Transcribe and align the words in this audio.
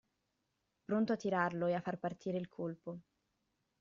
Pronto 0.87 1.09
a 1.13 1.15
tirarlo 1.23 1.65
e 1.67 1.73
a 1.75 1.79
far 1.81 1.97
partire 1.99 2.39
il 2.39 2.47
colpo. 2.49 3.01